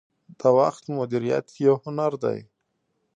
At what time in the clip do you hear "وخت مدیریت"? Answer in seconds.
0.57-1.47